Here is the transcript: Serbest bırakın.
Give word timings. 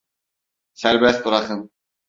Serbest 0.73 1.25
bırakın. 1.25 1.71